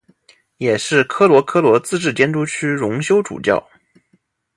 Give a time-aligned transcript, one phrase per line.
[0.57, 3.63] 也是科罗科罗自治监督区荣休主教。